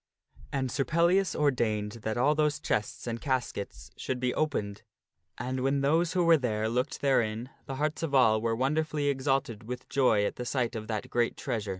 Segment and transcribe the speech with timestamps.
[0.51, 4.81] And Sir Pellias ordained that all those chests and caskets should be opened,
[5.37, 9.61] and when those who were there looked therein, the hearts of all were wonderfully exalted
[9.67, 11.69] with joy at the sight of that great treasure.